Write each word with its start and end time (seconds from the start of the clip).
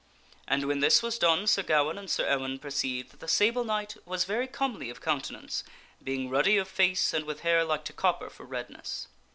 And 0.47 0.63
when 0.65 0.79
this 0.79 1.03
was 1.03 1.19
done 1.19 1.45
Sir 1.45 1.61
Gawaine 1.61 1.99
and 1.99 2.09
Sir 2.09 2.25
Ewaine 2.27 2.57
perceived 2.59 3.11
that 3.11 3.19
the 3.19 3.27
Sable 3.27 3.63
Knight 3.63 3.97
was 4.03 4.25
very 4.25 4.47
comely 4.47 4.89
of 4.89 4.99
countenance, 4.99 5.63
being 6.01 6.27
ruddy 6.27 6.57
of 6.57 6.67
face 6.67 7.13
and 7.13 7.23
with 7.23 7.41
hair 7.41 7.63
like 7.63 7.85
to 7.85 7.93
copper 7.93 8.31
for 8.31 8.43
redness. 8.45 9.07